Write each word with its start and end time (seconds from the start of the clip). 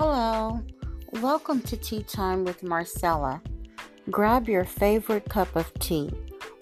Hello, 0.00 0.62
welcome 1.14 1.60
to 1.62 1.76
Tea 1.76 2.04
Time 2.04 2.44
with 2.44 2.62
Marcella. 2.62 3.42
Grab 4.12 4.48
your 4.48 4.64
favorite 4.64 5.28
cup 5.28 5.56
of 5.56 5.74
tea 5.80 6.08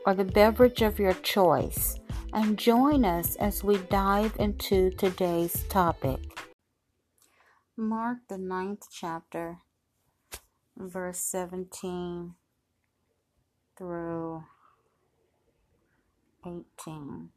or 0.06 0.14
the 0.14 0.24
beverage 0.24 0.80
of 0.80 0.98
your 0.98 1.12
choice 1.12 2.00
and 2.32 2.58
join 2.58 3.04
us 3.04 3.36
as 3.36 3.62
we 3.62 3.76
dive 3.90 4.34
into 4.38 4.88
today's 4.92 5.64
topic. 5.64 6.18
Mark, 7.76 8.20
the 8.30 8.38
ninth 8.38 8.86
chapter, 8.90 9.58
verse 10.74 11.18
17 11.18 12.36
through 13.76 14.44
18. 16.46 17.28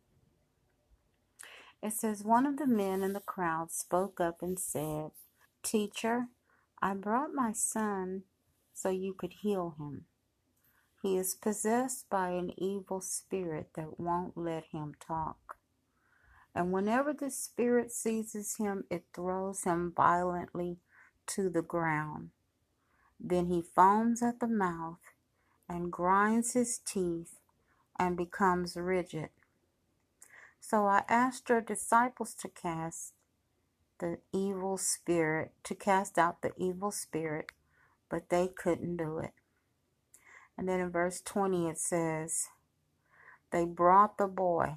It 1.83 1.91
says, 1.91 2.23
One 2.23 2.45
of 2.45 2.55
the 2.55 2.67
men 2.67 3.03
in 3.03 3.11
the 3.11 3.19
crowd 3.19 3.73
spoke 3.73 4.21
up 4.21 4.41
and 4.41 4.57
said, 4.57 5.11
Teacher, 5.63 6.27
I 6.81 6.93
brought 6.93 7.33
my 7.33 7.51
son 7.51 8.23
so 8.73 8.89
you 8.89 9.13
could 9.13 9.33
heal 9.41 9.75
him. 9.77 10.05
He 11.01 11.17
is 11.17 11.35
possessed 11.35 12.09
by 12.09 12.29
an 12.29 12.51
evil 12.57 13.01
spirit 13.01 13.69
that 13.75 13.99
won't 13.99 14.37
let 14.37 14.65
him 14.71 14.95
talk. 14.99 15.57
And 16.55 16.71
whenever 16.71 17.13
the 17.13 17.29
spirit 17.29 17.91
seizes 17.91 18.57
him, 18.57 18.85
it 18.89 19.05
throws 19.13 19.63
him 19.63 19.93
violently 19.95 20.77
to 21.27 21.49
the 21.49 21.61
ground. 21.61 22.31
Then 23.19 23.47
he 23.47 23.61
foams 23.61 24.23
at 24.23 24.39
the 24.39 24.47
mouth 24.47 24.99
and 25.67 25.91
grinds 25.91 26.53
his 26.53 26.79
teeth 26.79 27.39
and 27.97 28.17
becomes 28.17 28.75
rigid. 28.75 29.29
So 30.59 30.85
I 30.85 31.03
asked 31.07 31.49
your 31.49 31.61
disciples 31.61 32.33
to 32.35 32.49
cast 32.49 33.13
the 33.99 34.17
evil 34.33 34.77
spirit, 34.77 35.51
to 35.63 35.75
cast 35.75 36.17
out 36.17 36.41
the 36.41 36.51
evil 36.57 36.91
spirit, 36.91 37.47
but 38.09 38.29
they 38.29 38.47
couldn't 38.47 38.97
do 38.97 39.19
it. 39.19 39.33
And 40.57 40.67
then 40.67 40.79
in 40.79 40.91
verse 40.91 41.21
20 41.21 41.67
it 41.69 41.77
says, 41.77 42.47
They 43.51 43.65
brought 43.65 44.17
the 44.17 44.27
boy, 44.27 44.75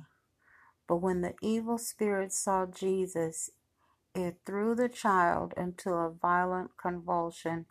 but 0.86 0.96
when 0.96 1.22
the 1.22 1.34
evil 1.40 1.78
spirit 1.78 2.32
saw 2.32 2.66
Jesus, 2.66 3.50
it 4.14 4.36
threw 4.44 4.74
the 4.74 4.88
child 4.88 5.54
into 5.56 5.90
a 5.90 6.10
violent 6.10 6.72
convulsion, 6.80 7.66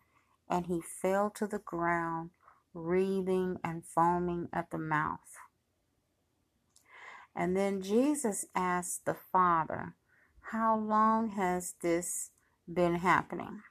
and 0.49 0.65
he 0.65 0.81
fell 0.81 1.29
to 1.31 1.47
the 1.47 1.59
ground, 1.59 2.31
wreathing 2.73 3.57
and 3.63 3.85
foaming 3.85 4.49
at 4.51 4.71
the 4.71 4.77
mouth. 4.77 5.37
And 7.35 7.55
then 7.55 7.81
Jesus 7.81 8.45
asked 8.55 9.05
the 9.05 9.13
father, 9.13 9.95
how 10.51 10.77
long 10.77 11.29
has 11.29 11.75
this 11.81 12.31
been 12.71 12.95
happening? 12.95 13.61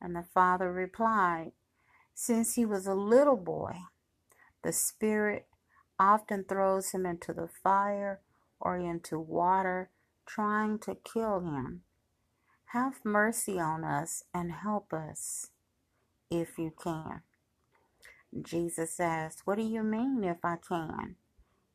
And 0.00 0.16
the 0.16 0.24
father 0.34 0.72
replied, 0.72 1.52
Since 2.12 2.54
he 2.54 2.66
was 2.66 2.88
a 2.88 2.94
little 2.94 3.36
boy, 3.36 3.76
the 4.64 4.72
Spirit 4.72 5.46
often 5.96 6.42
throws 6.42 6.90
him 6.90 7.06
into 7.06 7.32
the 7.32 7.48
fire 7.62 8.20
or 8.60 8.76
into 8.76 9.20
water, 9.20 9.90
trying 10.26 10.80
to 10.80 10.96
kill 11.04 11.38
him. 11.38 11.82
Have 12.72 13.04
mercy 13.04 13.60
on 13.60 13.84
us 13.84 14.24
and 14.34 14.50
help 14.50 14.92
us 14.92 15.50
if 16.32 16.58
you 16.58 16.72
can. 16.82 17.22
Jesus 18.42 18.98
asked, 18.98 19.42
What 19.44 19.56
do 19.56 19.62
you 19.62 19.84
mean 19.84 20.24
if 20.24 20.44
I 20.44 20.56
can? 20.56 21.14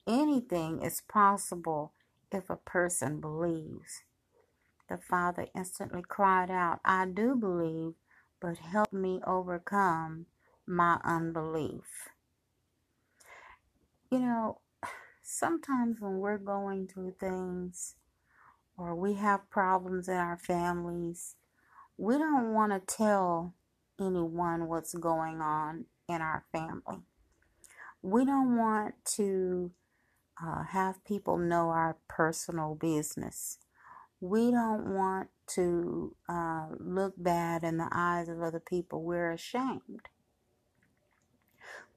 Anything 0.06 0.82
is 0.82 1.02
possible 1.08 1.94
if 2.32 2.50
a 2.50 2.56
person 2.56 3.20
believes. 3.20 4.04
The 4.90 4.98
father 4.98 5.48
instantly 5.56 6.04
cried 6.08 6.52
out, 6.52 6.80
I 6.84 7.06
do 7.06 7.36
believe, 7.36 7.94
but 8.42 8.58
help 8.58 8.92
me 8.92 9.22
overcome 9.26 10.26
my 10.68 11.00
unbelief. 11.04 12.10
You 14.10 14.20
know, 14.20 14.60
sometimes 15.22 16.02
when 16.02 16.18
we're 16.20 16.38
going 16.38 16.88
through 16.88 17.16
things 17.20 17.96
or 18.78 18.96
we 18.96 19.14
have 19.14 19.50
problems 19.50 20.10
in 20.10 20.16
our 20.16 20.38
families, 20.38 21.36
we 21.98 22.18
don't 22.18 22.54
want 22.54 22.72
to 22.74 22.96
tell 22.96 23.54
anyone 24.00 24.68
what's 24.68 24.94
going 24.96 25.40
on 25.40 25.86
in 26.10 26.22
our 26.22 26.44
family. 26.52 27.04
We 28.02 28.26
don't 28.26 28.58
want 28.58 28.96
to 29.16 29.72
uh, 30.46 30.64
have 30.64 31.04
people 31.06 31.38
know 31.38 31.70
our 31.70 31.98
personal 32.08 32.76
business. 32.76 33.60
We 34.20 34.52
don't 34.52 34.94
want 34.94 35.30
to 35.56 36.16
uh, 36.30 36.68
look 36.80 37.14
bad 37.18 37.64
in 37.64 37.78
the 37.78 37.90
eyes 37.92 38.30
of 38.30 38.42
other 38.42 38.60
people. 38.60 39.04
We're 39.04 39.32
ashamed. 39.32 40.10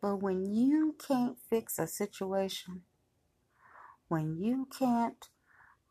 But 0.01 0.17
when 0.17 0.45
you 0.45 0.97
can't 1.07 1.39
fix 1.49 1.79
a 1.79 1.87
situation, 1.87 2.83
when 4.09 4.37
you 4.37 4.69
can't 4.77 5.29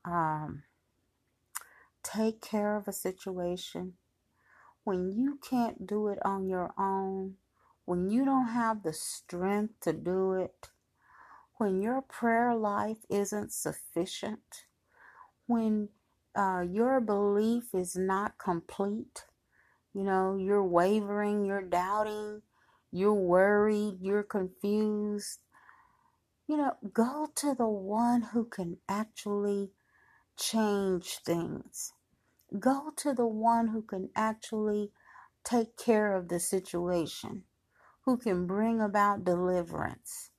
um, 0.06 0.64
take 2.04 2.42
care 2.42 2.76
of 2.76 2.88
a 2.88 2.94
situation, 2.94 3.94
when 4.84 5.12
you 5.12 5.40
can't 5.50 5.88
do 5.88 6.08
it 6.10 6.20
on 6.24 6.48
your 6.48 6.74
own, 6.78 7.36
when 7.86 8.10
you 8.10 8.26
don't 8.26 8.50
have 8.50 8.84
the 8.84 8.94
strength 8.94 9.80
to 9.82 9.94
do 9.94 10.34
it, 10.34 10.70
when 11.64 11.82
your 11.82 12.02
prayer 12.02 12.54
life 12.54 13.06
isn't 13.10 13.54
sufficient, 13.54 14.66
when 15.48 15.88
uh, 16.36 16.62
your 16.70 17.00
belief 17.00 17.74
is 17.74 17.96
not 17.96 18.38
complete, 18.38 19.24
you 19.94 20.04
know, 20.04 20.36
you're 20.36 20.62
wavering, 20.62 21.46
you're 21.46 21.62
doubting, 21.62 22.42
you're 22.92 23.14
worried, 23.14 23.96
you're 24.02 24.24
confused, 24.24 25.40
you 26.50 26.58
know, 26.58 26.74
go 26.94 27.30
to 27.34 27.56
the 27.56 27.70
one 27.70 28.24
who 28.34 28.44
can 28.44 28.76
actually 28.90 29.72
change 30.38 31.20
things. 31.26 31.94
Go 32.60 32.92
to 32.98 33.14
the 33.14 33.26
one 33.26 33.70
who 33.70 33.84
can 33.84 34.10
actually 34.18 34.92
take 35.46 35.78
care 35.78 36.14
of 36.14 36.28
the 36.28 36.42
situation, 36.42 37.44
who 38.02 38.18
can 38.18 38.48
bring 38.48 38.82
about 38.82 39.24
deliverance 39.24 40.32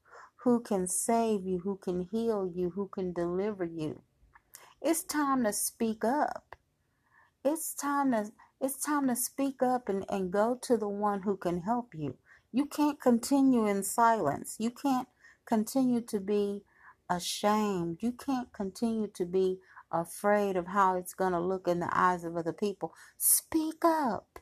who 0.44 0.60
can 0.60 0.87
save 0.87 1.47
you, 1.47 1.60
who 1.60 1.77
can 1.77 2.03
heal 2.12 2.50
you, 2.55 2.71
who 2.71 2.88
can 2.88 3.12
deliver 3.12 3.65
you. 3.65 4.03
It's 4.82 5.03
time 5.03 5.44
to 5.44 5.53
speak 5.53 6.05
up. 6.05 6.56
It's 7.44 7.75
time 7.75 8.12
to 8.12 8.31
it's 8.60 8.78
time 8.84 9.09
to 9.09 9.16
speak 9.16 9.62
up 9.62 9.88
and, 9.88 10.04
and 10.09 10.31
go 10.31 10.59
to 10.62 10.77
the 10.77 10.88
one 10.88 11.22
who 11.22 11.37
can 11.37 11.62
help 11.62 11.94
you. 11.94 12.16
You 12.53 12.66
can't 12.66 13.00
continue 13.00 13.66
in 13.66 13.83
silence. 13.83 14.56
You 14.59 14.71
can't 14.71 15.09
continue 15.47 16.00
to 16.03 16.21
be 16.21 16.62
ashamed. 17.10 17.99
You 18.00 18.12
can't 18.12 18.53
continue 18.53 19.09
to 19.15 19.27
be 19.27 19.59
afraid 19.93 20.56
of 20.56 20.69
how 20.69 20.97
it's 20.97 21.15
going 21.15 21.33
to 21.33 21.41
look 21.41 21.69
in 21.69 21.81
the 21.81 21.91
eyes 21.93 22.25
of 22.25 22.37
other 22.37 22.53
people. 22.53 22.94
Speak 23.19 23.84
up. 23.84 24.38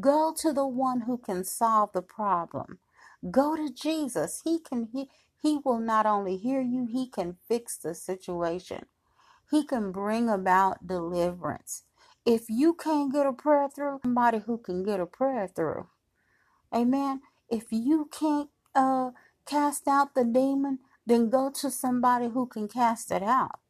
Go 0.00 0.34
to 0.38 0.52
the 0.52 0.66
one 0.66 1.02
who 1.02 1.18
can 1.18 1.44
solve 1.44 1.90
the 1.92 2.02
problem. 2.02 2.78
Go 3.30 3.56
to 3.56 3.72
Jesus. 3.72 4.42
He 4.44 4.60
can 4.60 4.88
he, 4.92 5.08
he 5.46 5.58
will 5.64 5.80
not 5.80 6.06
only 6.06 6.38
hear 6.38 6.62
you, 6.62 6.86
He 6.90 7.08
can 7.08 7.38
fix 7.48 7.78
the 7.78 7.94
situation. 7.94 8.86
He 9.50 9.64
can 9.64 9.92
bring 9.92 10.28
about 10.30 10.86
deliverance. 10.86 11.84
If 12.26 12.44
you 12.50 12.74
can't 12.74 13.12
get 13.12 13.26
a 13.26 13.32
prayer 13.32 13.68
through, 13.74 14.00
somebody 14.04 14.40
who 14.46 14.58
can 14.58 14.84
get 14.84 15.00
a 15.00 15.06
prayer 15.06 15.48
through. 15.48 15.88
Amen. 16.74 17.22
If 17.50 17.66
you 17.72 18.08
can't 18.12 18.50
uh, 18.74 19.10
cast 19.46 19.88
out 19.88 20.14
the 20.14 20.24
demon, 20.24 20.80
then 21.06 21.30
go 21.30 21.50
to 21.60 21.70
somebody 21.70 22.28
who 22.28 22.46
can 22.46 22.68
cast 22.68 23.10
it 23.12 23.22
out. 23.22 23.60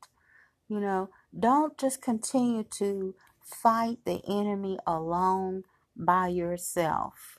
You 0.68 0.80
know, 0.80 1.10
don't 1.38 1.78
just 1.78 2.02
continue 2.02 2.64
to 2.78 3.14
fight 3.44 3.98
the 4.06 4.22
enemy 4.28 4.78
alone 4.86 5.64
by 5.96 6.28
yourself, 6.28 7.38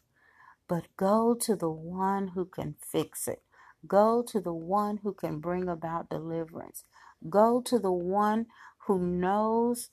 but 0.67 0.85
go 0.97 1.35
to 1.35 1.55
the 1.55 1.69
one 1.71 2.29
who 2.29 2.45
can 2.45 2.75
fix 2.81 3.27
it. 3.27 3.41
Go 3.87 4.23
to 4.23 4.41
the 4.41 4.53
one 4.53 4.97
who 5.03 5.13
can 5.13 5.39
bring 5.39 5.69
about 5.69 6.09
deliverance. 6.09 6.83
Go 7.29 7.61
to 7.61 7.79
the 7.79 7.91
one 7.91 8.47
who 8.87 8.99
knows 8.99 9.89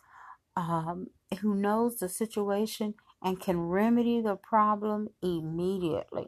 um, 0.56 1.08
who 1.41 1.55
knows 1.55 1.96
the 1.99 2.08
situation 2.08 2.94
and 3.23 3.41
can 3.41 3.61
remedy 3.61 4.20
the 4.20 4.37
problem 4.37 5.08
immediately. 5.23 6.26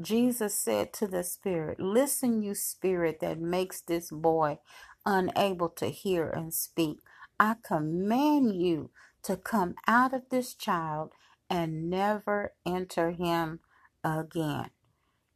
Jesus 0.00 0.54
said 0.58 0.92
to 0.94 1.08
the 1.08 1.24
spirit, 1.24 1.80
Listen, 1.80 2.42
you 2.42 2.54
spirit 2.54 3.20
that 3.20 3.40
makes 3.40 3.80
this 3.80 4.10
boy 4.10 4.58
unable 5.06 5.68
to 5.70 5.88
hear 5.88 6.28
and 6.30 6.54
speak. 6.54 6.98
I 7.40 7.56
command 7.64 8.60
you 8.60 8.90
to 9.24 9.36
come 9.36 9.74
out 9.86 10.14
of 10.14 10.22
this 10.30 10.54
child 10.54 11.12
and 11.50 11.90
never 11.90 12.54
enter 12.66 13.12
him 13.12 13.60
again. 14.04 14.70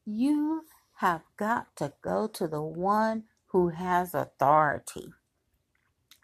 You 0.07 0.65
have 0.97 1.23
got 1.37 1.77
to 1.77 1.95
go 2.03 2.29
to 2.29 2.49
the 2.49 2.63
one 2.63 3.25
who 3.49 3.71
has 3.71 4.15
authority. 4.15 5.09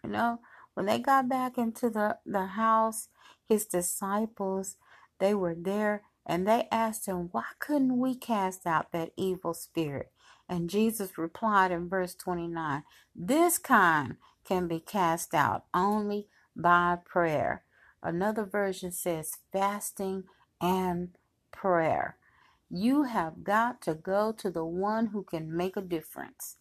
You 0.03 0.11
know, 0.11 0.39
When 0.75 0.85
they 0.87 0.99
got 0.99 1.29
back 1.29 1.57
into 1.57 1.89
the, 1.89 2.17
the 2.25 2.47
house, 2.47 3.09
his 3.47 3.65
disciples, 3.65 4.77
they 5.19 5.33
were 5.35 5.55
there 5.55 6.03
and 6.25 6.47
they 6.47 6.67
asked 6.71 7.07
him, 7.07 7.29
Why 7.31 7.45
couldn't 7.59 7.99
we 7.99 8.15
cast 8.15 8.65
out 8.65 8.91
that 8.93 9.11
evil 9.17 9.53
spirit? 9.53 10.11
And 10.49 10.69
Jesus 10.69 11.17
replied 11.17 11.71
in 11.71 11.89
verse 11.89 12.15
29 12.15 12.83
This 13.15 13.57
kind 13.57 14.17
can 14.45 14.67
be 14.67 14.79
cast 14.79 15.33
out 15.33 15.65
only 15.73 16.27
by 16.55 16.97
prayer. 17.05 17.63
Another 18.03 18.45
version 18.45 18.91
says 18.91 19.37
fasting 19.51 20.25
and 20.61 21.17
prayer. 21.51 22.17
You 22.75 23.03
have 23.03 23.43
got 23.43 23.83
to 23.83 23.93
go 23.93 24.31
to 24.31 24.49
the 24.49 24.65
one 24.65 25.07
who 25.07 25.21
can 25.21 25.55
make 25.55 25.77
a 25.77 25.81
difference. 25.81 26.57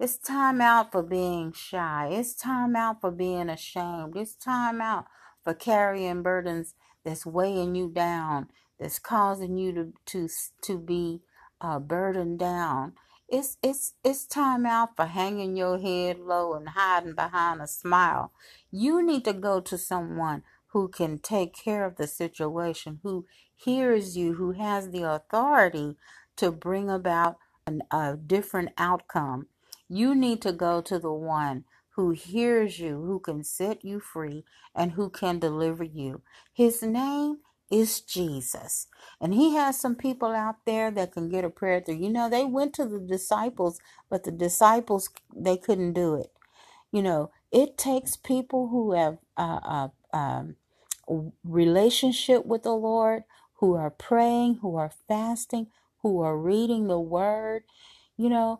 It's 0.00 0.18
time 0.18 0.60
out 0.60 0.90
for 0.90 1.04
being 1.04 1.52
shy. 1.52 2.08
It's 2.10 2.34
time 2.34 2.74
out 2.74 3.00
for 3.00 3.12
being 3.12 3.48
ashamed. 3.48 4.16
It's 4.16 4.34
time 4.34 4.80
out 4.80 5.04
for 5.44 5.54
carrying 5.54 6.22
burdens 6.24 6.74
that's 7.04 7.24
weighing 7.24 7.76
you 7.76 7.88
down, 7.88 8.48
that's 8.80 8.98
causing 8.98 9.56
you 9.56 9.72
to 9.72 9.92
to 10.06 10.28
to 10.62 10.78
be 10.78 11.20
uh, 11.60 11.78
burdened 11.78 12.40
down. 12.40 12.94
It's 13.28 13.56
it's 13.62 13.94
it's 14.02 14.26
time 14.26 14.66
out 14.66 14.96
for 14.96 15.06
hanging 15.06 15.56
your 15.56 15.78
head 15.78 16.18
low 16.18 16.54
and 16.54 16.70
hiding 16.70 17.14
behind 17.14 17.62
a 17.62 17.68
smile. 17.68 18.32
You 18.72 19.00
need 19.00 19.24
to 19.26 19.32
go 19.32 19.60
to 19.60 19.78
someone 19.78 20.42
who 20.76 20.88
can 20.88 21.18
take 21.18 21.54
care 21.54 21.86
of 21.86 21.96
the 21.96 22.08
situation, 22.08 23.00
who 23.04 23.26
hears 23.56 24.18
you, 24.18 24.34
who 24.34 24.52
has 24.52 24.90
the 24.90 25.04
authority 25.04 25.96
to 26.36 26.52
bring 26.52 26.90
about 26.90 27.36
an, 27.66 27.82
a 27.92 28.16
different 28.16 28.70
outcome 28.78 29.46
you 29.88 30.14
need 30.16 30.42
to 30.42 30.52
go 30.52 30.82
to 30.82 30.98
the 30.98 31.12
one 31.12 31.64
who 31.90 32.12
hears 32.12 32.80
you, 32.80 33.02
who 33.02 33.20
can 33.20 33.44
set 33.44 33.84
you 33.84 34.00
free, 34.00 34.44
and 34.74 34.92
who 34.92 35.10
can 35.10 35.38
deliver 35.38 35.84
you. 35.84 36.22
His 36.52 36.82
name 36.82 37.38
is 37.70 38.00
Jesus. 38.00 38.88
And 39.20 39.34
he 39.34 39.54
has 39.56 39.80
some 39.80 39.96
people 39.96 40.30
out 40.30 40.56
there 40.66 40.90
that 40.92 41.12
can 41.12 41.30
get 41.30 41.44
a 41.44 41.50
prayer 41.50 41.80
through. 41.80 41.96
You 41.96 42.10
know, 42.10 42.30
they 42.30 42.44
went 42.44 42.74
to 42.74 42.86
the 42.86 43.00
disciples, 43.00 43.80
but 44.10 44.24
the 44.24 44.32
disciples, 44.32 45.10
they 45.36 45.58
couldn't 45.58 45.94
do 45.94 46.16
it. 46.16 46.32
You 46.92 47.02
know, 47.02 47.30
it 47.52 47.78
takes 47.78 48.16
people 48.16 48.68
who 48.68 48.92
have 48.92 49.18
a, 49.36 49.42
a, 49.42 49.92
um, 50.14 50.56
relationship 51.44 52.46
with 52.46 52.64
the 52.64 52.74
Lord, 52.74 53.24
who 53.56 53.74
are 53.76 53.90
praying, 53.90 54.56
who 54.62 54.76
are 54.76 54.92
fasting, 55.08 55.68
who 56.02 56.20
are 56.22 56.38
reading 56.38 56.88
the 56.88 57.00
word. 57.00 57.64
You 58.16 58.30
know, 58.30 58.58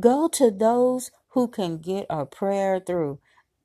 Go 0.00 0.28
to 0.28 0.50
those 0.50 1.10
who 1.30 1.48
can 1.48 1.78
get 1.78 2.06
a 2.10 2.26
prayer 2.26 2.80
through. 2.80 3.20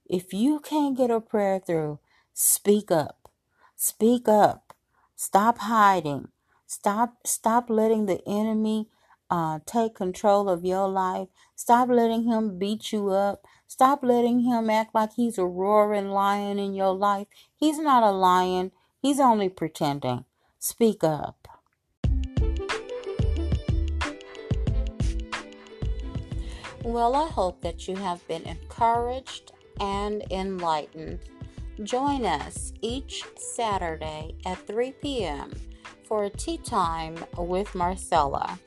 If 0.08 0.34
you 0.34 0.60
can't 0.60 0.98
get 0.98 1.12
a 1.12 1.22
prayer 1.22 1.60
through, 1.60 2.00
speak 2.34 2.92
up. 2.92 3.30
Speak 3.76 4.28
up. 4.30 4.74
Stop 5.16 5.60
hiding. 5.60 6.30
Stop 6.68 7.28
stop 7.28 7.70
letting 7.70 8.06
the 8.06 8.22
enemy 8.28 8.90
uh, 9.32 9.60
take 9.66 9.96
control 9.96 10.50
of 10.50 10.66
your 10.66 10.90
life. 10.90 11.30
Stop 11.56 11.90
letting 11.90 12.26
him 12.26 12.60
beat 12.60 12.92
you 12.92 13.10
up. 13.10 13.46
Stop 13.66 14.04
letting 14.04 14.42
him 14.42 14.70
act 14.70 14.94
like 14.94 15.14
he's 15.14 15.38
a 15.38 15.46
roaring 15.46 16.10
lion 16.10 16.60
in 16.60 16.74
your 16.74 16.94
life. 16.94 17.28
He's 17.56 17.80
not 17.80 18.04
a 18.04 18.12
lion. 18.12 18.74
He's 19.02 19.22
only 19.22 19.48
pretending. 19.48 20.26
Speak 20.60 21.02
up. 21.02 21.48
Well, 26.84 27.16
I 27.16 27.30
hope 27.30 27.62
that 27.62 27.88
you 27.88 27.96
have 27.96 28.28
been 28.28 28.44
encouraged 28.44 29.54
and 29.80 30.24
enlightened. 30.30 31.20
Join 31.84 32.26
us 32.26 32.74
each 32.82 33.24
Saturday 33.38 34.36
at 34.46 34.68
3 34.68 34.92
p.m. 35.02 35.52
for 36.04 36.26
a 36.26 36.30
tea 36.30 36.58
time 36.58 37.16
with 37.38 37.74
Marcella. 37.74 38.60